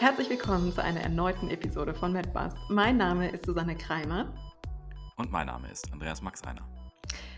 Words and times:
Herzlich 0.00 0.28
willkommen 0.28 0.72
zu 0.72 0.82
einer 0.82 1.02
erneuten 1.02 1.48
Episode 1.50 1.94
von 1.94 2.12
MedBus. 2.12 2.52
Mein 2.68 2.96
Name 2.96 3.30
ist 3.30 3.46
Susanne 3.46 3.76
Kreimer. 3.76 4.34
Und 5.16 5.30
mein 5.30 5.46
Name 5.46 5.70
ist 5.70 5.92
Andreas 5.92 6.20
Max 6.20 6.42
Einer. 6.42 6.68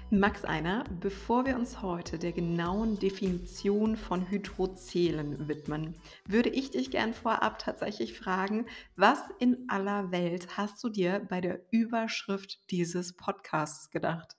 Max 0.09 0.43
Einer, 0.43 0.85
bevor 1.01 1.45
wir 1.45 1.55
uns 1.57 1.83
heute 1.83 2.19
der 2.19 2.33
genauen 2.33 2.99
Definition 2.99 3.99
von 3.99 4.31
Hydrozelen 4.31 5.49
widmen, 5.49 6.01
würde 6.27 6.49
ich 6.49 6.71
dich 6.71 6.91
gern 6.91 7.13
vorab 7.13 7.59
tatsächlich 7.59 8.19
fragen, 8.19 8.65
was 8.97 9.19
in 9.39 9.67
aller 9.69 10.11
Welt 10.11 10.57
hast 10.57 10.83
du 10.83 10.89
dir 10.89 11.21
bei 11.29 11.43
der 11.43 11.61
Überschrift 11.71 12.71
dieses 12.71 13.15
Podcasts 13.15 13.91
gedacht? 13.91 14.35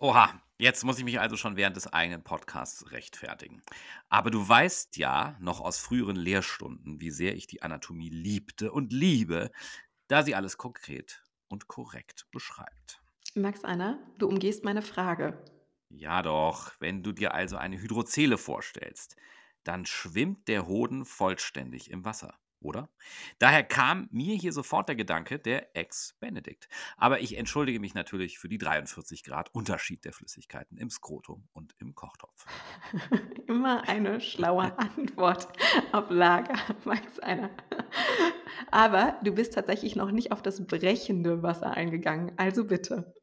Oha, 0.00 0.30
jetzt 0.64 0.82
muss 0.82 0.98
ich 0.98 1.04
mich 1.04 1.20
also 1.20 1.36
schon 1.36 1.56
während 1.56 1.76
des 1.76 1.92
eigenen 1.92 2.24
Podcasts 2.24 2.90
rechtfertigen. 2.90 3.62
Aber 4.08 4.30
du 4.30 4.48
weißt 4.48 4.96
ja 4.96 5.36
noch 5.38 5.60
aus 5.60 5.78
früheren 5.78 6.16
Lehrstunden, 6.16 7.02
wie 7.02 7.10
sehr 7.10 7.36
ich 7.36 7.46
die 7.46 7.60
Anatomie 7.60 8.08
liebte 8.08 8.72
und 8.72 8.90
liebe, 8.90 9.50
da 10.08 10.22
sie 10.22 10.34
alles 10.34 10.56
konkret 10.56 11.22
und 11.48 11.68
korrekt 11.68 12.26
beschreibt. 12.32 13.02
Max 13.34 13.62
Einer, 13.62 13.98
du 14.16 14.26
umgehst 14.26 14.64
meine 14.64 14.80
Frage. 14.80 15.44
Ja 15.90 16.22
doch, 16.22 16.72
wenn 16.80 17.02
du 17.02 17.12
dir 17.12 17.34
also 17.34 17.56
eine 17.56 17.78
Hydrozele 17.78 18.38
vorstellst, 18.38 19.16
dann 19.64 19.84
schwimmt 19.84 20.48
der 20.48 20.66
Hoden 20.66 21.04
vollständig 21.04 21.90
im 21.90 22.06
Wasser 22.06 22.38
oder? 22.64 22.88
Daher 23.38 23.62
kam 23.62 24.08
mir 24.10 24.34
hier 24.36 24.52
sofort 24.52 24.88
der 24.88 24.96
Gedanke 24.96 25.38
der 25.38 25.76
Ex-Benedict. 25.76 26.68
Aber 26.96 27.20
ich 27.20 27.36
entschuldige 27.36 27.80
mich 27.80 27.94
natürlich 27.94 28.38
für 28.38 28.48
die 28.48 28.58
43 28.58 29.24
Grad 29.24 29.54
Unterschied 29.54 30.04
der 30.04 30.12
Flüssigkeiten 30.12 30.78
im 30.78 30.90
Skrotum 30.90 31.48
und 31.52 31.74
im 31.78 31.94
Kochtopf. 31.94 32.46
Immer 33.46 33.88
eine 33.88 34.20
schlaue 34.20 34.76
Antwort 34.78 35.48
auf 35.92 36.10
Lager, 36.10 36.58
Max 36.84 37.18
einer. 37.20 37.50
Aber 38.70 39.18
du 39.22 39.32
bist 39.32 39.54
tatsächlich 39.54 39.96
noch 39.96 40.10
nicht 40.10 40.32
auf 40.32 40.42
das 40.42 40.66
brechende 40.66 41.42
Wasser 41.42 41.72
eingegangen, 41.72 42.32
also 42.38 42.64
bitte. 42.64 43.14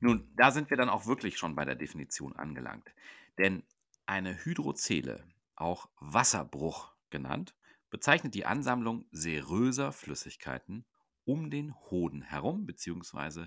Nun, 0.00 0.28
da 0.36 0.50
sind 0.50 0.70
wir 0.70 0.76
dann 0.76 0.88
auch 0.88 1.06
wirklich 1.06 1.38
schon 1.38 1.54
bei 1.54 1.64
der 1.64 1.76
Definition 1.76 2.34
angelangt. 2.34 2.92
Denn 3.38 3.62
eine 4.06 4.44
Hydrozele, 4.44 5.24
auch 5.56 5.88
Wasserbruch 6.00 6.92
genannt, 7.10 7.54
bezeichnet 7.92 8.34
die 8.34 8.46
Ansammlung 8.46 9.04
seröser 9.12 9.92
Flüssigkeiten 9.92 10.86
um 11.24 11.50
den 11.50 11.74
Hoden 11.90 12.22
herum 12.22 12.66
bzw. 12.66 13.46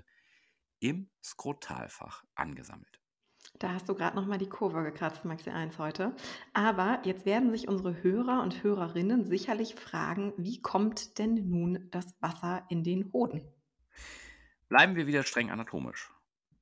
im 0.78 1.10
Skrotalfach 1.22 2.24
angesammelt. 2.36 3.00
Da 3.58 3.72
hast 3.72 3.88
du 3.88 3.94
gerade 3.94 4.16
noch 4.16 4.26
mal 4.26 4.38
die 4.38 4.48
Kurve 4.48 4.82
gekratzt, 4.84 5.24
Maxi 5.24 5.50
1 5.50 5.78
heute. 5.78 6.14
Aber 6.52 7.00
jetzt 7.04 7.26
werden 7.26 7.50
sich 7.50 7.68
unsere 7.68 8.02
Hörer 8.02 8.42
und 8.42 8.62
Hörerinnen 8.62 9.24
sicherlich 9.24 9.74
fragen, 9.74 10.32
wie 10.36 10.62
kommt 10.62 11.18
denn 11.18 11.48
nun 11.48 11.88
das 11.90 12.14
Wasser 12.20 12.64
in 12.68 12.84
den 12.84 13.12
Hoden? 13.12 13.42
Bleiben 14.68 14.94
wir 14.94 15.06
wieder 15.06 15.24
streng 15.24 15.50
anatomisch. 15.50 16.12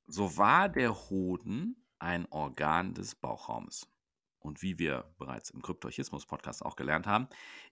So 0.07 0.37
war 0.37 0.69
der 0.69 1.09
Hoden 1.09 1.75
ein 1.99 2.25
Organ 2.31 2.93
des 2.93 3.15
Bauchraums 3.15 3.87
und 4.45 4.61
wie 4.61 4.79
wir 4.79 5.05
bereits 5.17 5.49
im 5.49 5.61
Kryptorchismus-Podcast 5.61 6.63
auch 6.63 6.75
gelernt 6.75 7.07
haben, 7.07 7.27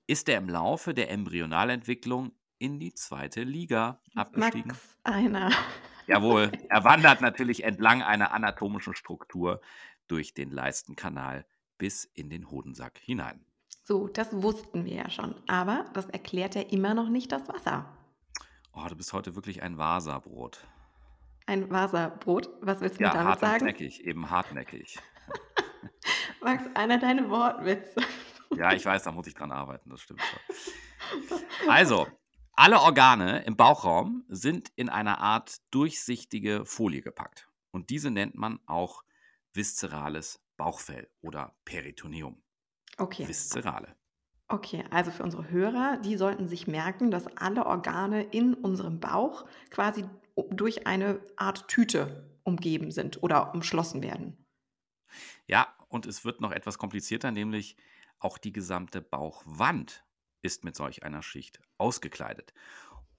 ist 0.08 0.28
er 0.28 0.38
im 0.38 0.50
Laufe 0.50 0.94
der 0.94 1.12
Embryonalentwicklung 1.12 2.32
in 2.58 2.80
die 2.80 2.94
zweite 2.94 3.44
Liga 3.44 4.02
abgestiegen. 4.16 4.70
Max 4.70 4.98
einer. 5.04 5.52
Jawohl, 6.08 6.52
er 6.70 6.84
wandert 6.84 7.22
natürlich 7.22 7.64
entlang 7.64 8.02
einer 8.02 8.34
anatomischen 8.34 8.96
Struktur 8.96 9.62
durch 10.08 10.34
den 10.34 10.52
Leistenkanal 10.52 11.46
bis 11.78 12.06
in 12.06 12.30
den 12.30 12.50
Hodensack 12.50 12.98
hinein. 12.98 13.46
So, 13.86 14.08
das 14.08 14.42
wussten 14.42 14.86
wir 14.86 14.96
ja 14.96 15.10
schon. 15.10 15.36
Aber 15.48 15.86
das 15.94 16.10
erklärt 16.10 16.56
ja 16.56 16.62
immer 16.62 16.94
noch 16.94 17.10
nicht 17.10 17.32
das 17.32 17.48
Wasser. 17.48 17.98
Oh, 18.74 18.86
du 18.88 18.96
bist 18.96 19.14
heute 19.14 19.36
wirklich 19.36 19.62
ein 19.62 19.78
Vasabrot. 19.78 20.66
Ein 21.46 21.70
Vasabrot? 21.70 22.50
Was 22.62 22.82
willst 22.82 23.00
du 23.00 23.04
ja, 23.04 23.10
mir 23.10 23.20
damit 23.20 23.40
sagen? 23.40 23.52
Hartnäckig, 23.54 24.04
eben 24.06 24.30
hartnäckig. 24.30 24.98
Max, 26.44 26.64
einer 26.76 26.98
deine 26.98 27.30
Wortwitze. 27.30 28.02
Ja, 28.56 28.74
ich 28.74 28.86
weiß, 28.86 29.04
da 29.04 29.12
muss 29.12 29.28
ich 29.28 29.34
dran 29.34 29.52
arbeiten, 29.52 29.90
das 29.90 30.02
stimmt 30.02 30.22
schon. 30.22 31.40
Also, 31.68 32.08
alle 32.54 32.82
Organe 32.82 33.44
im 33.46 33.56
Bauchraum 33.56 34.26
sind 34.28 34.72
in 34.76 34.90
einer 34.90 35.20
Art 35.20 35.58
durchsichtige 35.72 36.66
Folie 36.66 37.02
gepackt. 37.02 37.50
Und 37.72 37.90
diese 37.90 38.12
nennt 38.12 38.36
man 38.36 38.60
auch 38.68 39.04
viszerales 39.54 40.40
Bauchfell 40.58 41.10
oder 41.22 41.56
Peritoneum. 41.66 42.44
Okay. 42.98 43.28
Viszerale. 43.28 43.96
Okay, 44.48 44.84
also 44.92 45.10
für 45.10 45.24
unsere 45.24 45.50
Hörer, 45.50 45.98
die 45.98 46.16
sollten 46.16 46.48
sich 46.48 46.68
merken, 46.68 47.10
dass 47.10 47.26
alle 47.38 47.66
Organe 47.66 48.24
in 48.24 48.54
unserem 48.54 49.00
Bauch 49.00 49.46
quasi 49.72 50.06
durch 50.52 50.86
eine 50.86 51.20
Art 51.38 51.68
Tüte 51.68 52.30
umgeben 52.44 52.92
sind 52.92 53.24
oder 53.24 53.54
umschlossen 53.56 54.04
werden. 54.04 54.46
Ja, 55.48 55.73
und 55.94 56.08
es 56.08 56.26
wird 56.26 56.42
noch 56.42 56.52
etwas 56.52 56.78
komplizierter, 56.78 57.32
nämlich 57.32 57.78
auch 58.20 58.38
die 58.40 58.52
gesamte 58.52 59.02
Bauchwand 59.02 60.04
ist 60.42 60.64
mit 60.64 60.76
solch 60.76 61.04
einer 61.04 61.22
Schicht 61.22 61.60
ausgekleidet, 61.78 62.54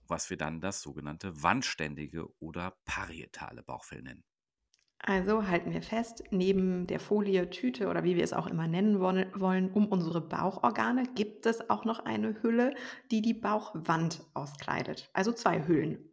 was 0.09 0.29
wir 0.29 0.37
dann 0.37 0.61
das 0.61 0.83
sogenannte 0.83 1.43
wandständige 1.43 2.27
oder 2.41 2.77
parietale 2.85 3.63
Bauchfell 3.63 4.03
nennen. 4.03 4.25
Also 4.99 5.47
halten 5.47 5.73
wir 5.73 5.83
fest, 5.83 6.25
neben 6.31 6.87
der 6.87 6.99
Folie, 6.99 7.51
Tüte 7.51 7.89
oder 7.89 8.05
wie 8.05 8.17
wir 8.17 8.25
es 8.25 8.33
auch 8.33 8.47
immer 8.47 8.67
nennen 8.67 9.01
wollen, 9.01 9.71
um 9.71 9.87
unsere 9.87 10.21
Bauchorgane 10.21 11.05
gibt 11.15 11.47
es 11.47 11.69
auch 11.69 11.85
noch 11.85 12.01
eine 12.01 12.43
Hülle, 12.43 12.75
die 13.11 13.21
die 13.21 13.35
Bauchwand 13.35 14.25
auskleidet. 14.33 15.11
Also 15.13 15.33
zwei 15.33 15.67
Hüllen. 15.67 16.11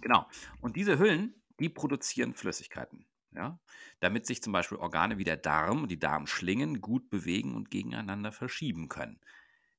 Genau. 0.00 0.26
Und 0.60 0.76
diese 0.76 0.98
Hüllen, 0.98 1.34
die 1.58 1.70
produzieren 1.70 2.34
Flüssigkeiten 2.34 3.06
ja, 3.34 3.58
damit 4.00 4.26
sich 4.26 4.42
zum 4.42 4.52
Beispiel 4.52 4.78
Organe 4.78 5.18
wie 5.18 5.24
der 5.24 5.36
Darm 5.36 5.82
und 5.82 5.90
die 5.90 5.98
Darmschlingen 5.98 6.80
gut 6.80 7.10
bewegen 7.10 7.54
und 7.54 7.70
gegeneinander 7.70 8.32
verschieben 8.32 8.88
können. 8.88 9.20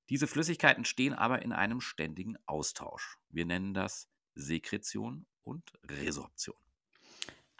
Diese 0.09 0.27
Flüssigkeiten 0.27 0.85
stehen 0.85 1.13
aber 1.13 1.41
in 1.41 1.53
einem 1.53 1.81
ständigen 1.81 2.37
Austausch. 2.45 3.17
Wir 3.29 3.45
nennen 3.45 3.73
das 3.73 4.09
Sekretion 4.35 5.25
und 5.43 5.71
Resorption. 5.89 6.55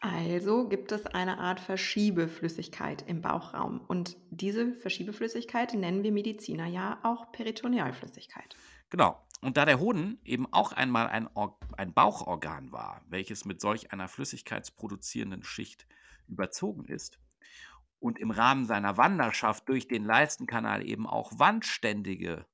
Also 0.03 0.67
gibt 0.67 0.91
es 0.91 1.05
eine 1.05 1.37
Art 1.37 1.61
Verschiebeflüssigkeit 1.61 3.05
im 3.07 3.21
Bauchraum. 3.21 3.79
Und 3.87 4.17
diese 4.31 4.73
Verschiebeflüssigkeit 4.73 5.73
nennen 5.73 6.03
wir 6.03 6.11
Mediziner 6.11 6.67
ja 6.67 6.99
auch 7.03 7.31
Peritonealflüssigkeit. 7.31 8.57
Genau. 8.89 9.17
Und 9.43 9.57
da 9.57 9.65
der 9.65 9.81
Hoden 9.81 10.19
eben 10.23 10.51
auch 10.53 10.71
einmal 10.71 11.07
ein, 11.07 11.29
ein 11.77 11.93
Bauchorgan 11.93 12.71
war, 12.71 13.01
welches 13.09 13.43
mit 13.43 13.59
solch 13.59 13.91
einer 13.91 14.07
flüssigkeitsproduzierenden 14.07 15.43
Schicht 15.43 15.85
überzogen 16.29 16.85
ist 16.85 17.19
und 17.99 18.19
im 18.19 18.31
Rahmen 18.31 18.65
seiner 18.65 18.95
Wanderschaft 18.95 19.67
durch 19.67 19.89
den 19.89 20.05
Leistenkanal 20.05 20.87
eben 20.87 21.05
auch 21.05 21.37
wandständige 21.37 22.45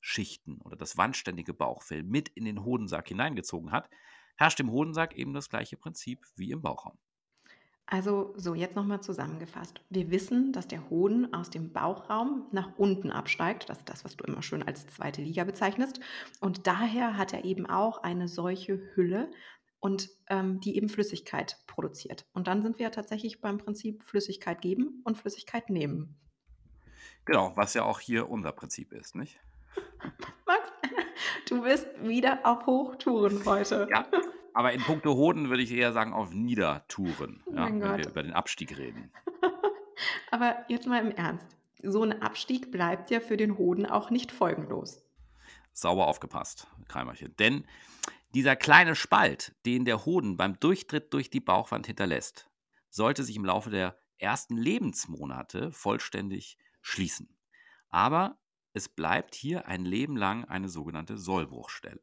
Schichten 0.00 0.60
oder 0.62 0.74
das 0.74 0.96
wandständige 0.96 1.54
Bauchfell 1.54 2.02
mit 2.02 2.30
in 2.30 2.46
den 2.46 2.64
Hodensack 2.64 3.06
hineingezogen 3.06 3.70
hat, 3.70 3.88
herrscht 4.34 4.58
im 4.58 4.72
Hodensack 4.72 5.14
eben 5.14 5.34
das 5.34 5.48
gleiche 5.48 5.76
Prinzip 5.76 6.26
wie 6.34 6.50
im 6.50 6.62
Bauchraum. 6.62 6.98
Also 7.86 8.32
so, 8.36 8.54
jetzt 8.54 8.76
nochmal 8.76 9.02
zusammengefasst. 9.02 9.80
Wir 9.90 10.10
wissen, 10.10 10.52
dass 10.52 10.66
der 10.66 10.88
Hoden 10.88 11.34
aus 11.34 11.50
dem 11.50 11.72
Bauchraum 11.72 12.46
nach 12.50 12.70
unten 12.78 13.10
absteigt. 13.10 13.68
Das 13.68 13.78
ist 13.78 13.88
das, 13.88 14.04
was 14.04 14.16
du 14.16 14.24
immer 14.24 14.42
schön 14.42 14.62
als 14.62 14.86
zweite 14.86 15.20
Liga 15.20 15.44
bezeichnest. 15.44 16.00
Und 16.40 16.66
daher 16.66 17.18
hat 17.18 17.34
er 17.34 17.44
eben 17.44 17.66
auch 17.66 18.02
eine 18.02 18.26
solche 18.26 18.80
Hülle 18.94 19.30
und 19.80 20.08
ähm, 20.28 20.60
die 20.60 20.76
eben 20.76 20.88
Flüssigkeit 20.88 21.58
produziert. 21.66 22.26
Und 22.32 22.46
dann 22.46 22.62
sind 22.62 22.78
wir 22.78 22.84
ja 22.84 22.90
tatsächlich 22.90 23.42
beim 23.42 23.58
Prinzip 23.58 24.02
Flüssigkeit 24.02 24.62
geben 24.62 25.02
und 25.04 25.18
Flüssigkeit 25.18 25.68
nehmen. 25.68 26.16
Genau, 27.26 27.52
was 27.54 27.74
ja 27.74 27.84
auch 27.84 28.00
hier 28.00 28.30
unser 28.30 28.52
Prinzip 28.52 28.92
ist, 28.92 29.14
nicht? 29.14 29.38
Max, 30.46 30.72
du 31.48 31.62
bist 31.62 31.86
wieder 32.00 32.40
auf 32.44 32.64
Hochtouren 32.64 33.44
heute. 33.44 33.86
Ja, 33.90 34.06
aber 34.54 34.72
in 34.72 34.80
puncto 34.80 35.14
Hoden 35.14 35.50
würde 35.50 35.62
ich 35.62 35.72
eher 35.72 35.92
sagen 35.92 36.12
auf 36.12 36.32
Niedertouren, 36.32 37.42
oh 37.46 37.54
ja, 37.54 37.66
wenn 37.66 37.80
Gott. 37.80 37.98
wir 37.98 38.08
über 38.08 38.22
den 38.22 38.32
Abstieg 38.32 38.78
reden. 38.78 39.12
Aber 40.30 40.64
jetzt 40.68 40.86
mal 40.86 41.04
im 41.04 41.12
Ernst. 41.12 41.46
So 41.82 42.02
ein 42.02 42.22
Abstieg 42.22 42.72
bleibt 42.72 43.10
ja 43.10 43.20
für 43.20 43.36
den 43.36 43.58
Hoden 43.58 43.84
auch 43.86 44.10
nicht 44.10 44.32
folgenlos. 44.32 45.02
Sauber 45.72 46.06
aufgepasst, 46.06 46.66
Kreimerchen. 46.88 47.36
Denn 47.36 47.64
dieser 48.34 48.56
kleine 48.56 48.94
Spalt, 48.94 49.54
den 49.66 49.84
der 49.84 50.04
Hoden 50.06 50.36
beim 50.36 50.58
Durchtritt 50.58 51.12
durch 51.12 51.30
die 51.30 51.40
Bauchwand 51.40 51.86
hinterlässt, 51.86 52.48
sollte 52.90 53.22
sich 53.24 53.36
im 53.36 53.44
Laufe 53.44 53.70
der 53.70 53.98
ersten 54.18 54.56
Lebensmonate 54.56 55.72
vollständig 55.72 56.58
schließen. 56.80 57.36
Aber 57.90 58.38
es 58.72 58.88
bleibt 58.88 59.34
hier 59.34 59.66
ein 59.66 59.84
Leben 59.84 60.16
lang 60.16 60.44
eine 60.44 60.68
sogenannte 60.68 61.18
Sollbruchstelle. 61.18 62.00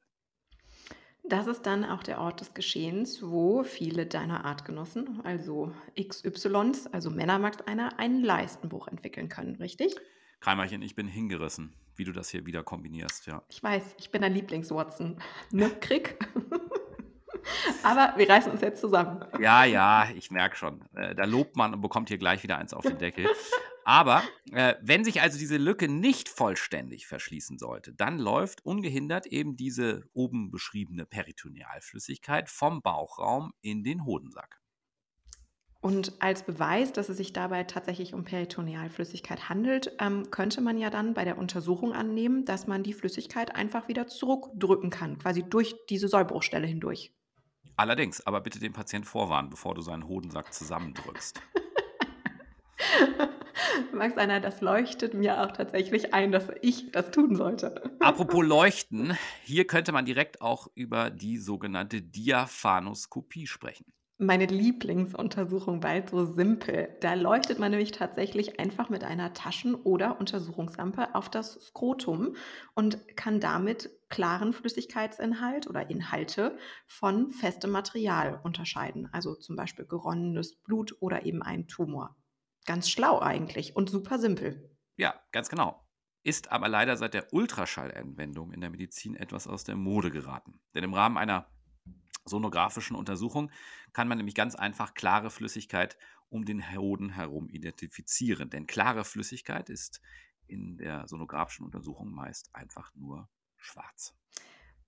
Das 1.24 1.48
ist 1.48 1.66
dann 1.66 1.86
auch 1.86 2.04
der 2.04 2.20
Ort 2.20 2.42
des 2.42 2.54
Geschehens, 2.54 3.22
wo 3.22 3.64
viele 3.64 4.06
deiner 4.06 4.44
Artgenossen, 4.44 5.22
also 5.24 5.72
XYs, 5.96 6.88
also 6.88 7.12
Männer 7.12 7.38
macht 7.38 7.68
einer, 7.68 8.00
einen 8.00 8.24
Leistenbruch 8.24 8.88
entwickeln 8.88 9.30
können, 9.30 9.56
richtig? 9.56 9.96
Kreimerchen, 10.40 10.82
ich 10.82 10.96
bin 10.96 11.08
hingerissen, 11.08 11.74
wie 11.96 12.06
du 12.06 12.12
das 12.12 12.30
hier 12.30 12.48
wieder 12.48 12.64
kombinierst, 12.64 13.28
ja. 13.28 13.44
Ich 13.50 13.62
weiß, 13.62 13.96
ich 14.00 14.10
bin 14.10 14.24
dein 14.24 14.34
Lieblings-Watson. 14.34 15.22
Ne, 15.52 15.70
Krieg? 15.80 16.18
Aber 17.84 18.14
wir 18.18 18.28
reißen 18.28 18.52
uns 18.52 18.62
jetzt 18.62 18.82
zusammen. 18.82 19.24
Ja, 19.40 19.64
ja, 19.64 20.08
ich 20.16 20.32
merke 20.32 20.56
schon. 20.56 20.82
Äh, 20.96 21.16
da 21.16 21.26
lobt 21.26 21.56
man 21.56 21.74
und 21.74 21.82
bekommt 21.82 22.10
hier 22.10 22.18
gleich 22.18 22.44
wieder 22.44 22.58
eins 22.58 22.74
auf 22.74 22.84
den 22.84 22.98
Deckel. 22.98 23.28
Aber 23.84 24.24
äh, 24.52 24.76
wenn 24.82 25.04
sich 25.04 25.22
also 25.22 25.38
diese 25.38 25.58
Lücke 25.58 25.88
nicht 25.88 26.30
vollständig 26.30 27.08
verschließen 27.08 27.58
sollte, 27.58 27.94
dann 27.94 28.20
läuft 28.20 28.66
ungehindert 28.66 29.26
eben 29.28 29.56
diese 29.56 30.04
oben 30.14 30.52
beschriebene 30.52 31.06
Peritonealflüssigkeit 31.06 32.50
vom 32.50 32.82
Bauchraum 32.82 33.54
in 33.62 33.84
den 33.84 34.06
Hodensack. 34.06 34.62
Und 35.82 36.14
als 36.22 36.44
Beweis, 36.44 36.94
dass 36.94 37.10
es 37.10 37.18
sich 37.18 37.34
dabei 37.34 37.64
tatsächlich 37.64 38.14
um 38.14 38.24
Peritonealflüssigkeit 38.24 39.50
handelt, 39.50 39.92
ähm, 40.00 40.30
könnte 40.30 40.62
man 40.62 40.78
ja 40.78 40.92
dann 40.92 41.16
bei 41.16 41.26
der 41.26 41.40
Untersuchung 41.40 41.94
annehmen, 41.94 42.46
dass 42.46 42.68
man 42.68 42.84
die 42.84 42.94
Flüssigkeit 42.94 43.56
einfach 43.56 43.88
wieder 43.88 44.06
zurückdrücken 44.06 44.92
kann, 44.92 45.18
quasi 45.18 45.42
durch 45.42 45.76
diese 45.90 46.08
Sollbruchstelle 46.08 46.68
hindurch. 46.68 47.12
Allerdings, 47.78 48.26
aber 48.28 48.42
bitte 48.42 48.60
den 48.60 48.74
Patient 48.74 49.08
vorwarnen, 49.08 49.50
bevor 49.50 49.74
du 49.74 49.82
seinen 49.82 50.08
Hodensack 50.08 50.54
zusammendrückst. 50.54 51.42
Max 53.94 54.18
Einer, 54.18 54.40
das 54.40 54.62
leuchtet 54.62 55.14
mir 55.14 55.42
auch 55.42 55.52
tatsächlich 55.52 56.14
ein, 56.14 56.32
dass 56.32 56.48
ich 56.62 56.92
das 56.92 57.12
tun 57.12 57.36
sollte. 57.36 57.92
Apropos 58.00 58.46
Leuchten, 58.46 59.18
hier 59.44 59.66
könnte 59.66 59.92
man 59.92 60.06
direkt 60.06 60.42
auch 60.42 60.68
über 60.76 61.10
die 61.10 61.38
sogenannte 61.38 62.02
Diaphanoskopie 62.02 63.48
sprechen 63.48 63.94
meine 64.22 64.46
Lieblingsuntersuchung, 64.46 65.82
weil 65.82 66.08
so 66.08 66.26
simpel. 66.26 66.96
Da 67.02 67.16
leuchtet 67.16 67.58
man 67.58 67.72
nämlich 67.72 67.92
tatsächlich 67.92 68.60
einfach 68.60 68.90
mit 68.90 69.04
einer 69.04 69.34
Taschen- 69.34 69.74
oder 69.74 70.20
Untersuchungslampe 70.20 71.16
auf 71.16 71.30
das 71.30 71.54
Skrotum 71.54 72.36
und 72.76 73.00
kann 73.18 73.40
damit 73.40 73.90
klaren 74.10 74.54
Flüssigkeitsinhalt 74.54 75.68
oder 75.68 75.90
Inhalte 75.90 76.56
von 76.86 77.32
festem 77.32 77.72
Material 77.72 78.40
unterscheiden. 78.44 79.10
Also 79.12 79.34
zum 79.34 79.56
Beispiel 79.56 79.86
geronnenes 79.86 80.56
Blut 80.56 80.96
oder 81.00 81.26
eben 81.26 81.42
ein 81.42 81.68
Tumor. 81.68 82.16
Ganz 82.66 82.90
schlau 82.90 83.20
eigentlich 83.20 83.76
und 83.76 83.90
super 83.90 84.20
simpel. 84.20 84.70
Ja, 84.98 85.20
ganz 85.32 85.50
genau. 85.50 85.88
Ist 86.24 86.52
aber 86.52 86.68
leider 86.68 86.98
seit 86.98 87.14
der 87.14 87.34
Ultraschallanwendung 87.34 88.52
in 88.52 88.62
der 88.62 88.70
Medizin 88.70 89.16
etwas 89.16 89.48
aus 89.48 89.64
der 89.64 89.76
Mode 89.76 90.12
geraten. 90.12 90.62
Denn 90.76 90.84
im 90.84 90.94
Rahmen 90.94 91.18
einer 91.18 91.50
sonografischen 92.26 92.96
Untersuchung 92.96 93.50
kann 93.94 94.08
man 94.08 94.18
nämlich 94.18 94.36
ganz 94.36 94.56
einfach 94.56 94.94
klare 94.94 95.32
Flüssigkeit 95.32 95.98
um 96.30 96.46
den 96.46 96.72
Hoden 96.76 97.10
herum 97.10 97.50
identifizieren. 97.50 98.50
Denn 98.50 98.68
klare 98.68 99.04
Flüssigkeit 99.04 99.70
ist 99.70 100.02
in 100.48 100.78
der 100.78 101.08
sonografischen 101.08 101.66
Untersuchung 101.66 102.12
meist 102.12 102.54
einfach 102.54 102.94
nur 102.94 103.30
schwarz. 103.58 104.16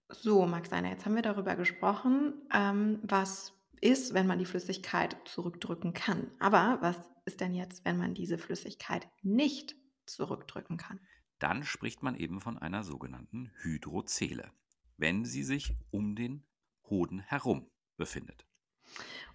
So, 0.09 0.45
Max 0.45 0.71
Einer, 0.71 0.91
jetzt 0.91 1.05
haben 1.05 1.15
wir 1.15 1.21
darüber 1.21 1.55
gesprochen, 1.55 2.33
ähm, 2.53 2.99
was 3.03 3.53
ist, 3.81 4.13
wenn 4.13 4.27
man 4.27 4.39
die 4.39 4.45
Flüssigkeit 4.45 5.17
zurückdrücken 5.25 5.93
kann. 5.93 6.31
Aber 6.39 6.77
was 6.81 6.97
ist 7.25 7.41
denn 7.41 7.53
jetzt, 7.53 7.85
wenn 7.85 7.97
man 7.97 8.13
diese 8.13 8.37
Flüssigkeit 8.37 9.07
nicht 9.21 9.75
zurückdrücken 10.05 10.77
kann? 10.77 10.99
Dann 11.39 11.63
spricht 11.63 12.03
man 12.03 12.15
eben 12.15 12.41
von 12.41 12.57
einer 12.57 12.83
sogenannten 12.83 13.51
Hydrozele, 13.61 14.51
wenn 14.97 15.25
sie 15.25 15.43
sich 15.43 15.75
um 15.91 16.15
den 16.15 16.45
Hoden 16.89 17.19
herum 17.19 17.69
befindet. 17.97 18.45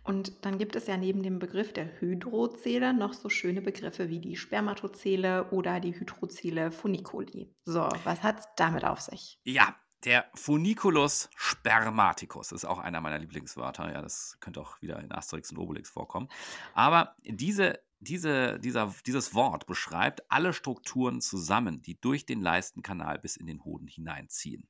Und 0.04 0.44
dann 0.44 0.58
gibt 0.58 0.76
es 0.76 0.86
ja 0.86 0.96
neben 0.96 1.22
dem 1.22 1.38
Begriff 1.38 1.72
der 1.72 2.00
Hydrozele 2.00 2.94
noch 2.94 3.12
so 3.12 3.28
schöne 3.28 3.60
Begriffe 3.60 4.08
wie 4.08 4.20
die 4.20 4.36
Spermatozele 4.36 5.50
oder 5.50 5.80
die 5.80 5.98
Hydrozele 5.98 6.70
funiculi. 6.70 7.54
So, 7.64 7.88
was 8.04 8.22
hat 8.22 8.40
es 8.40 8.46
damit 8.56 8.84
auf 8.84 9.00
sich? 9.00 9.38
Ja, 9.44 9.76
der 10.04 10.30
Funiculus 10.34 11.28
spermaticus 11.36 12.52
ist 12.52 12.64
auch 12.64 12.78
einer 12.78 13.00
meiner 13.00 13.18
Lieblingswörter. 13.18 13.92
Ja, 13.92 14.00
das 14.00 14.36
könnte 14.40 14.60
auch 14.60 14.80
wieder 14.80 15.00
in 15.00 15.12
Asterix 15.12 15.50
und 15.50 15.58
Obelix 15.58 15.90
vorkommen. 15.90 16.28
Aber 16.74 17.16
diese, 17.24 17.80
diese, 17.98 18.60
dieser, 18.60 18.94
dieses 19.06 19.34
Wort 19.34 19.66
beschreibt 19.66 20.30
alle 20.30 20.52
Strukturen 20.52 21.20
zusammen, 21.20 21.82
die 21.82 22.00
durch 22.00 22.26
den 22.26 22.40
Leistenkanal 22.40 23.18
bis 23.18 23.36
in 23.36 23.46
den 23.46 23.64
Hoden 23.64 23.88
hineinziehen. 23.88 24.68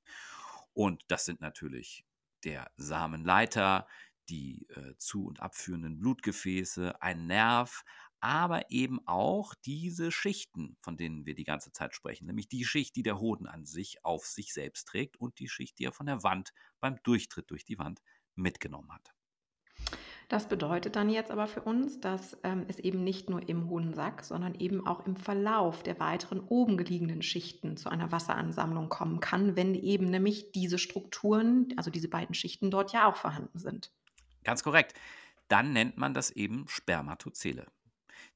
Und 0.73 1.05
das 1.09 1.25
sind 1.27 1.41
natürlich 1.41 2.07
der 2.45 2.71
Samenleiter, 2.77 3.87
die 4.29 4.67
äh, 4.71 4.97
zu- 4.97 5.27
und 5.27 5.41
abführenden 5.41 5.99
Blutgefäße, 5.99 7.03
ein 7.03 7.27
Nerv, 7.27 7.85
aber 8.20 8.70
eben 8.70 9.00
auch 9.06 9.55
diese 9.55 10.11
Schichten, 10.11 10.76
von 10.81 10.97
denen 10.97 11.26
wir 11.26 11.35
die 11.35 11.44
ganze 11.44 11.73
Zeit 11.73 11.94
sprechen, 11.94 12.26
nämlich 12.26 12.49
die 12.49 12.65
Schicht, 12.65 12.97
die 12.97 13.03
der 13.03 13.20
Hoden 13.20 13.47
an 13.47 13.65
sich 13.65 14.05
auf 14.05 14.26
sich 14.26 14.53
selbst 14.53 14.88
trägt 14.88 15.17
und 15.17 15.38
die 15.38 15.49
Schicht, 15.49 15.79
die 15.79 15.85
er 15.85 15.93
von 15.93 16.06
der 16.06 16.23
Wand 16.23 16.53
beim 16.81 17.03
Durchtritt 17.03 17.50
durch 17.50 17.65
die 17.65 17.79
Wand 17.79 18.00
mitgenommen 18.35 18.93
hat. 18.93 19.12
Das 20.29 20.47
bedeutet 20.47 20.94
dann 20.94 21.09
jetzt 21.09 21.31
aber 21.31 21.47
für 21.47 21.62
uns, 21.62 22.00
dass 22.00 22.37
ähm, 22.43 22.67
es 22.69 22.79
eben 22.79 23.03
nicht 23.03 23.31
nur 23.31 23.49
im 23.49 23.70
Hodensack, 23.70 24.23
sondern 24.23 24.55
eben 24.56 24.87
auch 24.87 25.06
im 25.06 25.17
Verlauf 25.17 25.82
der 25.82 25.99
weiteren 26.00 26.41
oben 26.41 26.76
gelegenen 26.76 27.23
Schichten 27.23 27.79
zu 27.79 27.88
einer 27.88 28.12
Wasseransammlung 28.12 28.91
kommen 28.91 29.21
kann, 29.21 29.56
wenn 29.56 29.75
eben 29.75 30.05
nämlich 30.05 30.53
diese 30.53 30.79
Strukturen, 30.79 31.73
also 31.79 31.91
diese 31.91 32.09
beiden 32.09 32.35
Schichten 32.35 32.71
dort 32.71 32.93
ja 32.93 33.11
auch 33.11 33.17
vorhanden 33.17 33.59
sind. 33.59 33.91
Ganz 34.44 34.62
korrekt. 34.62 34.93
Dann 35.49 35.73
nennt 35.73 35.97
man 35.97 36.12
das 36.12 36.31
eben 36.31 36.69
Spermatozele. 36.69 37.67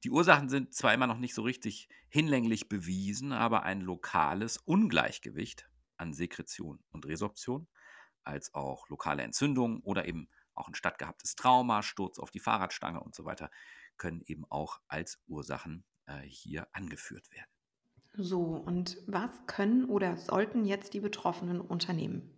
Die 0.03 0.09
Ursachen 0.09 0.49
sind 0.49 0.73
zwar 0.73 0.93
immer 0.93 1.07
noch 1.07 1.17
nicht 1.17 1.33
so 1.33 1.43
richtig 1.43 1.87
hinlänglich 2.09 2.67
bewiesen, 2.67 3.31
aber 3.31 3.63
ein 3.63 3.79
lokales 3.79 4.57
Ungleichgewicht 4.57 5.69
an 5.95 6.13
Sekretion 6.13 6.83
und 6.91 7.05
Resorption, 7.05 7.67
als 8.23 8.53
auch 8.53 8.89
lokale 8.89 9.23
Entzündungen 9.23 9.79
oder 9.81 10.05
eben 10.05 10.29
auch 10.55 10.67
ein 10.67 10.75
stattgehabtes 10.75 11.35
Trauma, 11.35 11.81
Sturz 11.83 12.19
auf 12.19 12.31
die 12.31 12.39
Fahrradstange 12.39 12.99
und 12.99 13.15
so 13.15 13.25
weiter, 13.25 13.49
können 13.97 14.21
eben 14.25 14.45
auch 14.49 14.81
als 14.87 15.21
Ursachen 15.27 15.85
äh, 16.05 16.19
hier 16.21 16.67
angeführt 16.73 17.31
werden. 17.31 17.49
So, 18.15 18.41
und 18.41 18.97
was 19.07 19.31
können 19.47 19.85
oder 19.85 20.17
sollten 20.17 20.65
jetzt 20.65 20.93
die 20.93 20.99
Betroffenen 20.99 21.61
unternehmen? 21.61 22.29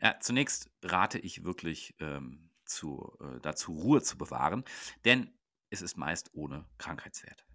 Ja, 0.00 0.18
zunächst 0.20 0.70
rate 0.82 1.18
ich 1.18 1.44
wirklich 1.44 1.94
ähm, 2.00 2.50
zu, 2.64 3.16
äh, 3.20 3.40
dazu, 3.40 3.72
Ruhe 3.72 4.02
zu 4.02 4.16
bewahren, 4.16 4.64
denn 5.04 5.30
es 5.70 5.82
ist 5.82 5.96
meist 5.96 6.30
ohne 6.34 6.68
Krankheitswert. 6.78 7.46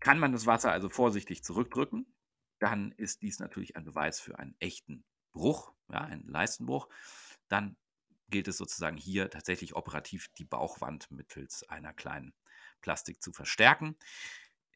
Kann 0.00 0.18
man 0.18 0.32
das 0.32 0.46
Wasser 0.46 0.70
also 0.70 0.88
vorsichtig 0.88 1.42
zurückdrücken, 1.42 2.06
dann 2.58 2.92
ist 2.92 3.22
dies 3.22 3.38
natürlich 3.38 3.76
ein 3.76 3.84
Beweis 3.84 4.20
für 4.20 4.38
einen 4.38 4.54
echten 4.58 5.04
Bruch, 5.32 5.72
ja, 5.90 6.00
einen 6.00 6.26
Leistenbruch. 6.26 6.88
Dann 7.48 7.76
gilt 8.28 8.48
es 8.48 8.58
sozusagen 8.58 8.96
hier 8.96 9.30
tatsächlich 9.30 9.74
operativ 9.74 10.28
die 10.36 10.44
Bauchwand 10.44 11.10
mittels 11.10 11.62
einer 11.68 11.92
kleinen 11.92 12.34
Plastik 12.80 13.22
zu 13.22 13.32
verstärken. 13.32 13.96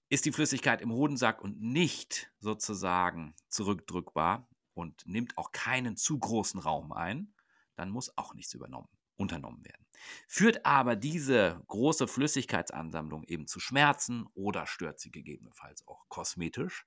Ist 0.08 0.24
die 0.24 0.32
Flüssigkeit 0.32 0.80
im 0.80 0.92
Hodensack 0.92 1.42
und 1.42 1.60
nicht 1.60 2.32
sozusagen 2.38 3.34
zurückdrückbar 3.48 4.48
und 4.74 5.06
nimmt 5.06 5.36
auch 5.38 5.52
keinen 5.52 5.96
zu 5.96 6.18
großen 6.18 6.60
Raum 6.60 6.92
ein, 6.92 7.34
dann 7.76 7.90
muss 7.90 8.16
auch 8.16 8.34
nichts 8.34 8.54
übernommen, 8.54 8.88
unternommen 9.22 9.64
werden. 9.64 9.86
Führt 10.26 10.66
aber 10.66 10.96
diese 10.96 11.62
große 11.68 12.08
Flüssigkeitsansammlung 12.08 13.24
eben 13.24 13.46
zu 13.46 13.60
Schmerzen 13.60 14.26
oder 14.34 14.66
stört 14.66 14.98
sie 14.98 15.10
gegebenenfalls 15.10 15.86
auch 15.86 16.08
kosmetisch, 16.08 16.84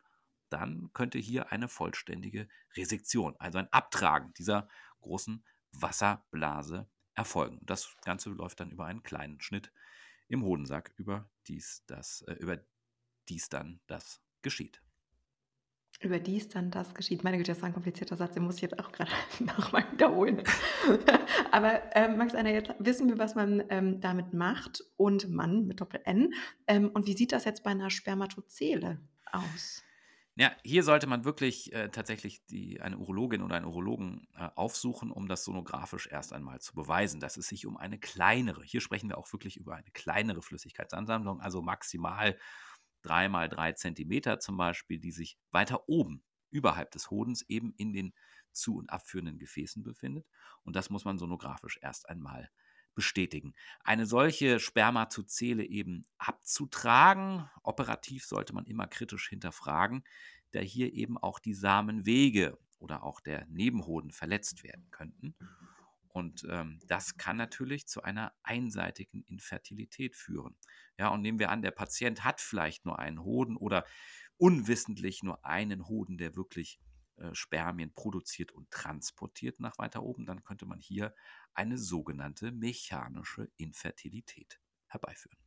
dann 0.49 0.91
könnte 0.93 1.17
hier 1.17 1.51
eine 1.51 1.67
vollständige 1.67 2.47
Resektion, 2.75 3.35
also 3.39 3.57
ein 3.57 3.71
Abtragen 3.71 4.33
dieser 4.33 4.67
großen 5.01 5.43
Wasserblase 5.71 6.87
erfolgen. 7.15 7.59
Das 7.63 7.95
Ganze 8.03 8.29
läuft 8.29 8.59
dann 8.59 8.71
über 8.71 8.85
einen 8.85 9.03
kleinen 9.03 9.41
Schnitt 9.41 9.71
im 10.27 10.43
Hodensack, 10.43 10.93
über 10.97 11.29
dies, 11.47 11.83
das, 11.87 12.21
äh, 12.27 12.33
über 12.33 12.59
dies 13.29 13.49
dann 13.49 13.79
das 13.87 14.21
geschieht. 14.41 14.81
Über 16.05 16.19
dies 16.19 16.47
dann 16.49 16.69
das 16.69 16.93
geschieht. 16.93 17.23
Meine 17.23 17.37
Güte, 17.37 17.49
das 17.49 17.57
ist 17.57 17.63
ein 17.63 17.73
komplizierter 17.73 18.15
Satz, 18.15 18.35
den 18.35 18.43
muss 18.43 18.57
ich 18.57 18.61
jetzt 18.61 18.77
auch 18.77 18.91
gerade 18.91 19.09
nochmal 19.39 19.91
wiederholen. 19.91 20.43
Aber 21.51 21.81
ähm, 21.95 22.17
Max 22.17 22.35
Einer, 22.35 22.51
jetzt 22.51 22.71
wissen 22.77 23.09
wir, 23.09 23.17
was 23.17 23.33
man 23.33 23.63
ähm, 23.69 24.01
damit 24.01 24.31
macht 24.31 24.83
und 24.97 25.27
Mann 25.31 25.65
mit 25.65 25.81
Doppel-N. 25.81 26.31
Ähm, 26.67 26.91
und 26.93 27.07
wie 27.07 27.17
sieht 27.17 27.31
das 27.31 27.45
jetzt 27.45 27.63
bei 27.63 27.71
einer 27.71 27.89
Spermatozele 27.89 28.99
aus? 29.31 29.83
Ja, 30.35 30.51
hier 30.63 30.83
sollte 30.83 31.07
man 31.07 31.25
wirklich 31.25 31.73
äh, 31.73 31.89
tatsächlich 31.89 32.45
die, 32.45 32.81
eine 32.81 32.99
Urologin 32.99 33.41
oder 33.41 33.55
einen 33.55 33.65
Urologen 33.65 34.27
äh, 34.37 34.49
aufsuchen, 34.53 35.09
um 35.09 35.27
das 35.27 35.43
sonografisch 35.43 36.07
erst 36.11 36.33
einmal 36.33 36.59
zu 36.59 36.75
beweisen, 36.75 37.19
dass 37.19 37.37
es 37.37 37.47
sich 37.47 37.65
um 37.65 37.77
eine 37.77 37.97
kleinere, 37.97 38.61
hier 38.61 38.81
sprechen 38.81 39.09
wir 39.09 39.17
auch 39.17 39.33
wirklich 39.33 39.57
über 39.57 39.75
eine 39.75 39.89
kleinere 39.91 40.43
Flüssigkeitsansammlung, 40.43 41.41
also 41.41 41.63
maximal 41.63 42.37
drei 43.05 43.29
mal 43.29 43.49
drei 43.49 43.73
Zentimeter 43.73 44.39
zum 44.39 44.57
Beispiel, 44.57 44.99
die 44.99 45.11
sich 45.11 45.37
weiter 45.51 45.87
oben 45.87 46.23
überhalb 46.49 46.91
des 46.91 47.11
Hodens 47.11 47.43
eben 47.43 47.73
in 47.77 47.93
den 47.93 48.13
zu- 48.51 48.77
und 48.77 48.89
abführenden 48.89 49.37
Gefäßen 49.37 49.83
befindet. 49.83 50.25
Und 50.63 50.75
das 50.75 50.89
muss 50.89 51.05
man 51.05 51.17
sonografisch 51.17 51.77
erst 51.81 52.09
einmal 52.09 52.49
bestätigen. 52.95 53.53
Eine 53.83 54.05
solche 54.05 54.59
Spermatozele 54.59 55.65
eben 55.65 56.07
abzutragen, 56.17 57.49
operativ 57.61 58.25
sollte 58.25 58.53
man 58.53 58.65
immer 58.65 58.87
kritisch 58.87 59.27
hinterfragen, 59.29 60.03
da 60.51 60.61
hier 60.61 60.93
eben 60.93 61.17
auch 61.17 61.39
die 61.39 61.53
Samenwege 61.53 62.57
oder 62.79 63.03
auch 63.03 63.19
der 63.19 63.45
Nebenhoden 63.47 64.11
verletzt 64.11 64.63
werden 64.63 64.89
könnten. 64.91 65.35
Und 66.15 66.47
ähm, 66.49 66.79
das 66.87 67.17
kann 67.17 67.35
natürlich 67.35 67.87
zu 67.87 68.01
einer 68.01 68.31
einseitigen 68.41 69.23
Infertilität 69.23 70.15
führen. 70.15 70.55
Ja, 70.97 71.09
und 71.09 71.21
nehmen 71.21 71.39
wir 71.39 71.49
an, 71.49 71.61
der 71.61 71.71
Patient 71.71 72.23
hat 72.23 72.39
vielleicht 72.39 72.85
nur 72.85 72.99
einen 72.99 73.21
Hoden 73.21 73.57
oder 73.57 73.85
unwissentlich 74.37 75.23
nur 75.23 75.45
einen 75.45 75.89
Hoden, 75.89 76.17
der 76.17 76.37
wirklich 76.37 76.79
äh, 77.17 77.35
Spermien 77.35 77.93
produziert 77.93 78.53
und 78.53 78.71
transportiert 78.71 79.59
nach 79.59 79.77
weiter 79.77 80.03
oben, 80.03 80.25
dann 80.25 80.41
könnte 80.45 80.65
man 80.65 80.79
hier 80.79 81.13
eine 81.53 81.77
sogenannte 81.77 82.53
mechanische 82.53 83.49
Infertilität 83.57 84.61
herbeiführen. 84.87 85.44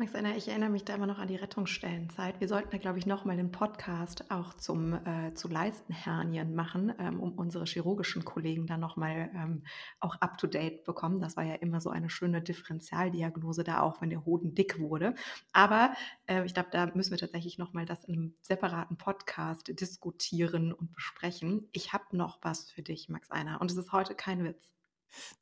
Max 0.00 0.14
Anna, 0.14 0.36
ich 0.36 0.46
erinnere 0.46 0.70
mich 0.70 0.84
da 0.84 0.94
immer 0.94 1.08
noch 1.08 1.18
an 1.18 1.26
die 1.26 1.34
Rettungsstellenzeit. 1.34 2.38
Wir 2.38 2.46
sollten 2.46 2.70
da, 2.70 2.78
glaube 2.78 3.00
ich, 3.00 3.06
nochmal 3.06 3.36
einen 3.36 3.50
Podcast 3.50 4.30
auch 4.30 4.54
zum, 4.54 4.92
äh, 4.92 5.34
zu 5.34 5.48
Leistenhernien 5.48 6.54
machen, 6.54 6.94
ähm, 7.00 7.18
um 7.18 7.32
unsere 7.32 7.64
chirurgischen 7.64 8.24
Kollegen 8.24 8.68
dann 8.68 8.78
nochmal 8.78 9.28
ähm, 9.34 9.64
auch 9.98 10.14
up-to-date 10.20 10.84
bekommen. 10.84 11.20
Das 11.20 11.36
war 11.36 11.42
ja 11.42 11.54
immer 11.54 11.80
so 11.80 11.90
eine 11.90 12.10
schöne 12.10 12.40
Differentialdiagnose 12.40 13.64
da 13.64 13.80
auch, 13.80 14.00
wenn 14.00 14.10
der 14.10 14.24
Hoden 14.24 14.54
dick 14.54 14.78
wurde. 14.78 15.16
Aber 15.52 15.92
äh, 16.26 16.44
ich 16.44 16.54
glaube, 16.54 16.68
da 16.70 16.86
müssen 16.94 17.10
wir 17.10 17.18
tatsächlich 17.18 17.58
nochmal 17.58 17.84
das 17.84 18.04
in 18.04 18.14
einem 18.14 18.34
separaten 18.42 18.98
Podcast 18.98 19.80
diskutieren 19.80 20.72
und 20.72 20.92
besprechen. 20.92 21.68
Ich 21.72 21.92
habe 21.92 22.16
noch 22.16 22.38
was 22.42 22.70
für 22.70 22.82
dich, 22.82 23.08
Max 23.08 23.32
Einer, 23.32 23.60
und 23.60 23.68
es 23.68 23.76
ist 23.76 23.90
heute 23.90 24.14
kein 24.14 24.44
Witz. 24.44 24.72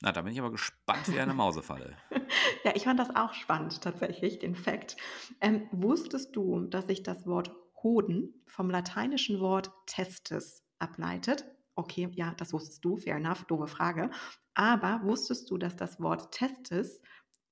Na, 0.00 0.12
da 0.12 0.22
bin 0.22 0.32
ich 0.32 0.38
aber 0.38 0.50
gespannt 0.50 1.12
wie 1.12 1.20
eine 1.20 1.34
Mausefalle. 1.34 1.94
ja, 2.64 2.72
ich 2.74 2.84
fand 2.84 2.98
das 2.98 3.14
auch 3.14 3.34
spannend 3.34 3.80
tatsächlich, 3.82 4.38
den 4.38 4.54
Fakt. 4.54 4.96
Ähm, 5.40 5.68
wusstest 5.72 6.34
du, 6.36 6.60
dass 6.60 6.86
sich 6.86 7.02
das 7.02 7.26
Wort 7.26 7.50
Hoden 7.82 8.42
vom 8.46 8.70
lateinischen 8.70 9.40
Wort 9.40 9.70
testis 9.86 10.64
ableitet? 10.78 11.44
Okay, 11.74 12.08
ja, 12.12 12.32
das 12.34 12.52
wusstest 12.52 12.84
du, 12.84 12.96
fair 12.96 13.16
enough, 13.16 13.44
doofe 13.44 13.66
Frage. 13.66 14.10
Aber 14.54 15.02
wusstest 15.04 15.50
du, 15.50 15.58
dass 15.58 15.76
das 15.76 16.00
Wort 16.00 16.32
Testis 16.32 17.02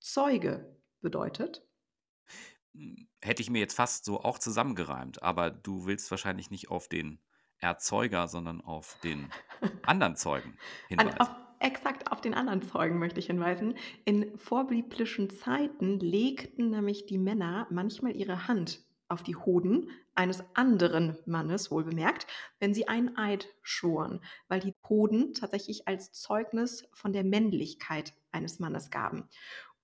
Zeuge 0.01 0.79
bedeutet? 1.03 1.63
Hätte 3.21 3.43
ich 3.43 3.51
mir 3.51 3.59
jetzt 3.59 3.75
fast 3.75 4.05
so 4.05 4.21
auch 4.21 4.39
zusammengereimt, 4.39 5.23
aber 5.23 5.51
du 5.51 5.87
willst 5.87 6.11
wahrscheinlich 6.11 6.51
nicht 6.51 6.71
auf 6.71 6.89
den 6.89 7.21
Erzeuger, 7.59 8.27
sondern 8.27 8.61
auf 8.61 8.99
den 9.05 9.31
anderen 9.83 10.17
Zeugen 10.17 10.57
hinweisen. 10.89 11.19
An, 11.19 11.29
auf, 11.29 11.44
exakt 11.65 12.13
auf 12.13 12.21
den 12.21 12.35
anderen 12.35 12.63
Zeugen 12.63 12.99
möchte 12.99 13.19
ich 13.19 13.27
hinweisen. 13.27 13.75
In 14.05 14.37
vorbiblischen 14.37 15.31
Zeiten 15.31 15.99
legten 15.99 16.71
nämlich 16.71 17.07
die 17.07 17.19
Männer 17.19 17.67
manchmal 17.71 18.15
ihre 18.15 18.47
Hand 18.47 18.85
auf 19.09 19.23
die 19.23 19.37
Hoden 19.37 19.91
eines 20.15 20.45
anderen 20.55 21.17
Mannes, 21.25 21.71
wohlbemerkt, 21.71 22.27
wenn 22.59 22.75
sie 22.75 22.87
einen 22.87 23.17
Eid 23.17 23.49
schworen, 23.63 24.21
weil 24.49 24.61
die 24.61 24.75
Hoden 24.89 25.33
tatsächlich 25.33 25.89
als 25.89 26.13
Zeugnis 26.13 26.87
von 26.93 27.13
der 27.13 27.25
Männlichkeit 27.25 28.13
eines 28.31 28.59
Mannes 28.59 28.91
gaben. 28.91 29.29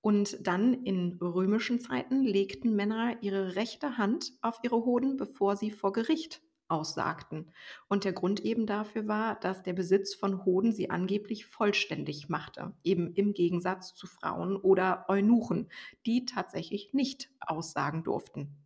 Und 0.03 0.47
dann 0.47 0.85
in 0.85 1.19
römischen 1.21 1.81
Zeiten 1.81 2.23
legten 2.25 2.75
Männer 2.77 3.17
ihre 3.23 3.57
rechte 3.57 3.99
Hand 3.99 4.33
auf 4.43 4.59
ihre 4.63 4.85
Hoden, 4.85 5.17
bevor 5.17 5.57
sie 5.57 5.71
vor 5.71 5.93
Gericht 5.93 6.43
aussagten. 6.71 7.53
Und 7.89 8.05
der 8.05 8.13
Grund 8.13 8.41
eben 8.41 8.67
dafür 8.67 9.09
war, 9.09 9.35
dass 9.41 9.63
der 9.63 9.73
Besitz 9.73 10.15
von 10.15 10.45
Hoden 10.45 10.73
sie 10.73 10.91
angeblich 10.91 11.47
vollständig 11.47 12.29
machte, 12.29 12.73
eben 12.83 13.13
im 13.15 13.35
Gegensatz 13.35 13.95
zu 13.95 14.07
Frauen 14.07 14.57
oder 14.57 15.07
Eunuchen, 15.09 15.71
die 16.07 16.27
tatsächlich 16.27 16.95
nicht 16.95 17.31
aussagen 17.41 18.05
durften. 18.05 18.57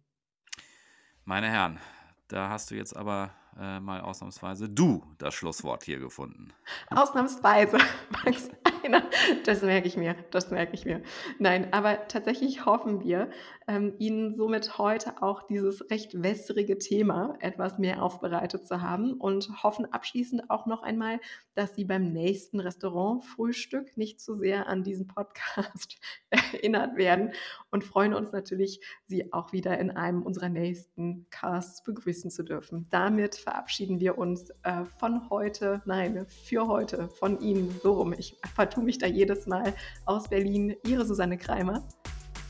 Meine 1.25 1.49
Herren, 1.49 1.81
da 2.29 2.51
hast 2.51 2.71
du 2.71 2.75
jetzt 2.75 2.97
aber 2.97 3.33
äh, 3.59 3.81
mal 3.81 4.01
ausnahmsweise 4.01 4.69
du 4.69 5.05
das 5.19 5.35
Schlusswort 5.35 5.85
hier 5.85 5.99
gefunden. 5.99 6.53
Ausnahmsweise, 6.91 7.79
Max 8.11 8.51
Einer. 8.85 9.03
Das 9.45 9.63
merke 9.63 9.89
ich 9.89 9.97
mir, 9.97 10.15
das 10.31 10.51
merke 10.51 10.75
ich 10.75 10.85
mir. 10.85 11.03
Nein, 11.39 11.73
aber 11.73 12.07
tatsächlich 12.09 12.67
hoffen 12.67 13.03
wir, 13.03 13.31
ähm, 13.67 13.95
Ihnen 13.99 14.37
somit 14.37 14.79
heute 14.79 15.23
auch 15.23 15.43
dieses 15.43 15.91
recht 15.91 16.23
wässrige 16.23 16.79
Thema 16.79 17.37
etwas 17.41 17.79
mehr 17.79 18.03
aufbereitet 18.03 18.67
zu 18.67 18.83
haben 18.83 19.15
und 19.15 19.63
hoffen 19.63 19.91
abschließend 19.91 20.51
auch 20.51 20.67
noch 20.67 20.83
einmal, 20.83 21.21
dass 21.55 21.75
Sie 21.75 21.85
beim 21.85 22.13
nächsten 22.13 22.61
Restaurant-Frühstück 22.61 23.97
nicht 23.97 24.21
zu 24.21 24.35
sehr 24.35 24.67
an 24.69 24.83
diesen 24.83 25.07
Podcast 25.07 25.99
erinnert 26.31 26.97
werden 26.97 27.33
und 27.71 27.85
freuen 27.85 28.15
uns 28.15 28.33
natürlich, 28.33 28.81
Sie 29.07 29.33
auch 29.33 29.53
wieder 29.53 29.79
in 29.79 29.91
einem 29.91 30.23
unserer 30.23 30.49
nächsten 30.49 31.27
Casts 31.31 31.83
begrüßen 31.83 32.31
zu 32.31 32.43
dürfen. 32.43 32.87
Damit 32.91 33.37
verabschieden 33.37 34.01
wir 34.01 34.19
uns 34.19 34.51
äh, 34.63 34.85
von 34.99 35.31
heute, 35.31 35.83
nein, 35.87 36.27
für 36.29 36.67
heute 36.67 37.09
von 37.09 37.41
Ihnen 37.41 37.79
so 37.83 37.95
rum. 37.95 38.15
Ich 38.17 38.37
vertue 38.75 38.85
mich 38.85 38.99
da 38.99 39.07
jedes 39.07 39.47
Mal 39.47 39.73
aus 40.05 40.29
Berlin. 40.29 40.75
Ihre 40.85 41.05
Susanne 41.07 41.39
Kreimer. 41.39 41.87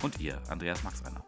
Und 0.02 0.18
ihr, 0.20 0.40
Andreas 0.48 0.82
Max 0.82 1.04
Einer. 1.04 1.22